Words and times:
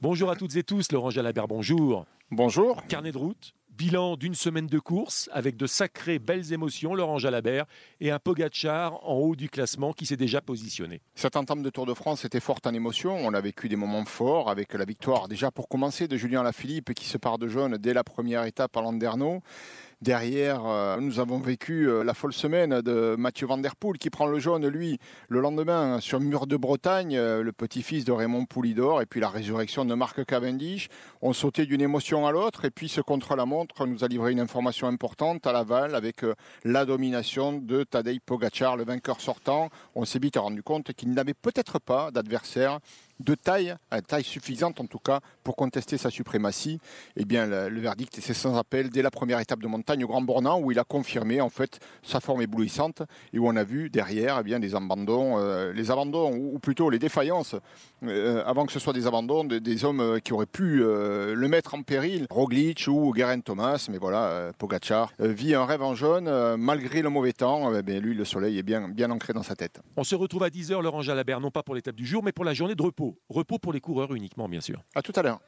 Bonjour 0.00 0.30
à 0.30 0.36
toutes 0.36 0.54
et 0.54 0.62
tous, 0.62 0.92
Laurent 0.92 1.10
Jalabert, 1.10 1.48
bonjour. 1.48 2.06
Bonjour. 2.30 2.86
Carnet 2.86 3.10
de 3.10 3.18
route, 3.18 3.52
bilan 3.70 4.16
d'une 4.16 4.36
semaine 4.36 4.68
de 4.68 4.78
course 4.78 5.28
avec 5.32 5.56
de 5.56 5.66
sacrées 5.66 6.20
belles 6.20 6.52
émotions, 6.52 6.94
Laurent 6.94 7.18
Jalabert, 7.18 7.64
et 8.00 8.12
un 8.12 8.20
Pogachar 8.20 9.00
en 9.02 9.14
haut 9.14 9.34
du 9.34 9.48
classement 9.48 9.92
qui 9.92 10.06
s'est 10.06 10.16
déjà 10.16 10.40
positionné. 10.40 11.00
Cette 11.16 11.34
entame 11.34 11.64
de 11.64 11.70
Tour 11.70 11.84
de 11.84 11.94
France 11.94 12.24
était 12.24 12.38
forte 12.38 12.68
en 12.68 12.74
émotion. 12.74 13.12
On 13.12 13.34
a 13.34 13.40
vécu 13.40 13.68
des 13.68 13.74
moments 13.74 14.04
forts 14.04 14.50
avec 14.50 14.72
la 14.74 14.84
victoire, 14.84 15.26
déjà 15.26 15.50
pour 15.50 15.68
commencer, 15.68 16.06
de 16.06 16.16
Julien 16.16 16.44
Lafilippe 16.44 16.94
qui 16.94 17.06
se 17.06 17.18
part 17.18 17.38
de 17.38 17.48
jaune 17.48 17.76
dès 17.76 17.92
la 17.92 18.04
première 18.04 18.44
étape 18.44 18.76
à 18.76 18.82
Landerneau. 18.82 19.42
Derrière, 20.00 20.64
euh, 20.64 21.00
nous 21.00 21.18
avons 21.18 21.40
vécu 21.40 21.88
euh, 21.88 22.04
la 22.04 22.14
folle 22.14 22.32
semaine 22.32 22.82
de 22.82 23.16
Mathieu 23.18 23.48
Van 23.48 23.58
Der 23.58 23.74
Poel 23.74 23.98
qui 23.98 24.10
prend 24.10 24.26
le 24.26 24.38
jaune, 24.38 24.68
lui, 24.68 25.00
le 25.28 25.40
lendemain 25.40 25.98
sur 25.98 26.20
Mur 26.20 26.46
de 26.46 26.56
Bretagne, 26.56 27.16
euh, 27.16 27.42
le 27.42 27.50
petit-fils 27.50 28.04
de 28.04 28.12
Raymond 28.12 28.44
Poulidor, 28.44 29.02
et 29.02 29.06
puis 29.06 29.18
la 29.18 29.28
résurrection 29.28 29.84
de 29.84 29.92
Marc 29.96 30.24
Cavendish. 30.24 30.88
On 31.20 31.32
sautait 31.32 31.66
d'une 31.66 31.80
émotion 31.80 32.28
à 32.28 32.30
l'autre, 32.30 32.64
et 32.64 32.70
puis 32.70 32.88
ce 32.88 33.00
contre-la-montre 33.00 33.86
nous 33.86 34.04
a 34.04 34.06
livré 34.06 34.30
une 34.30 34.38
information 34.38 34.86
importante 34.86 35.44
à 35.48 35.52
Laval 35.52 35.96
avec 35.96 36.24
la 36.62 36.84
domination 36.84 37.54
de 37.54 37.82
Tadej 37.82 38.20
Pogacar, 38.24 38.76
le 38.76 38.84
vainqueur 38.84 39.20
sortant. 39.20 39.68
On 39.96 40.04
s'est 40.04 40.20
vite 40.20 40.36
rendu 40.36 40.62
compte 40.62 40.92
qu'il 40.92 41.10
n'avait 41.12 41.34
peut-être 41.34 41.80
pas 41.80 42.12
d'adversaire 42.12 42.78
de 43.20 43.34
taille, 43.34 43.74
à 43.90 44.00
taille 44.02 44.24
suffisante 44.24 44.80
en 44.80 44.86
tout 44.86 44.98
cas, 44.98 45.20
pour 45.44 45.56
contester 45.56 45.98
sa 45.98 46.10
suprématie. 46.10 46.80
Eh 47.16 47.24
bien, 47.24 47.46
le, 47.46 47.80
verdict, 47.80 48.18
c'est 48.20 48.34
sans 48.34 48.56
appel 48.56 48.90
dès 48.90 49.02
la 49.02 49.10
première 49.10 49.40
étape 49.40 49.60
de 49.60 49.66
montagne 49.66 50.04
au 50.04 50.08
Grand 50.08 50.22
Bornand, 50.22 50.60
où 50.60 50.70
il 50.70 50.78
a 50.78 50.84
confirmé 50.84 51.40
en 51.40 51.48
fait 51.48 51.80
sa 52.02 52.20
forme 52.20 52.42
éblouissante 52.42 53.02
et 53.32 53.38
où 53.38 53.48
on 53.48 53.56
a 53.56 53.64
vu 53.64 53.90
derrière 53.90 54.38
eh 54.40 54.42
bien, 54.42 54.60
des 54.60 54.74
abandons, 54.74 55.38
euh, 55.38 55.72
les 55.72 55.90
abandons, 55.90 56.32
ou, 56.34 56.58
plutôt 56.58 56.90
les 56.90 56.98
défaillances, 56.98 57.56
euh, 58.04 58.42
avant 58.44 58.66
que 58.66 58.72
ce 58.72 58.78
soit 58.78 58.92
des 58.92 59.06
abandons, 59.06 59.44
des 59.44 59.84
hommes 59.84 60.00
euh, 60.00 60.18
qui 60.18 60.32
auraient 60.32 60.46
pu 60.46 60.78
le 60.78 61.48
mettre 61.48 61.74
en 61.74 61.82
péril, 61.82 62.26
Roglic 62.30 62.86
ou 62.88 63.12
Guerin 63.12 63.40
Thomas, 63.40 63.86
mais 63.90 63.98
voilà, 63.98 64.52
Pogacar 64.58 65.12
vit 65.18 65.54
un 65.54 65.64
rêve 65.64 65.82
en 65.82 65.94
jaune, 65.94 66.56
malgré 66.56 67.02
le 67.02 67.10
mauvais 67.10 67.32
temps, 67.32 67.72
eh 67.74 68.00
lui, 68.00 68.14
le 68.14 68.24
soleil 68.24 68.58
est 68.58 68.62
bien, 68.62 68.88
bien 68.88 69.10
ancré 69.10 69.32
dans 69.32 69.42
sa 69.42 69.56
tête. 69.56 69.80
On 69.96 70.04
se 70.04 70.14
retrouve 70.14 70.42
à 70.42 70.48
10h, 70.48 70.82
Laurent 70.82 71.02
Jalabert, 71.02 71.40
non 71.40 71.50
pas 71.50 71.62
pour 71.62 71.74
l'étape 71.74 71.94
du 71.94 72.06
jour, 72.06 72.22
mais 72.22 72.32
pour 72.32 72.44
la 72.44 72.54
journée 72.54 72.74
de 72.74 72.82
repos 73.28 73.58
pour 73.58 73.72
les 73.72 73.80
coureurs 73.80 74.14
uniquement, 74.14 74.48
bien 74.48 74.60
sûr. 74.60 74.82
À 74.94 75.02
tout 75.02 75.12
à 75.14 75.22
l'heure. 75.22 75.40